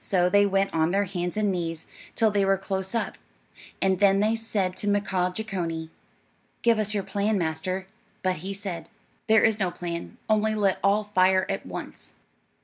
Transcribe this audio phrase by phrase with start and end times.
[0.00, 3.16] So they went on their hands and knees till they were close up,
[3.80, 5.88] and then they said to Mkaaah Jeechonee,
[6.62, 7.86] "Give us your plan, master;"
[8.24, 8.88] but he said,
[9.28, 12.14] "There is no plan, only let all fire at once."